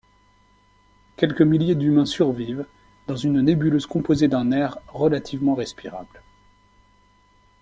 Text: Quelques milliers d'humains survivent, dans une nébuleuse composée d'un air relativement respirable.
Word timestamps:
Quelques 1.15 1.43
milliers 1.43 1.75
d'humains 1.75 2.07
survivent, 2.07 2.65
dans 3.05 3.15
une 3.15 3.39
nébuleuse 3.41 3.85
composée 3.85 4.27
d'un 4.27 4.49
air 4.51 4.79
relativement 4.87 5.53
respirable. 5.53 6.23